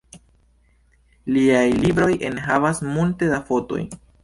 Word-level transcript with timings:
Liaj 1.35 1.61
libroj 1.85 2.09
enhavas 2.31 2.83
multe 2.91 3.31
da 3.35 3.41
fotoj. 3.53 3.87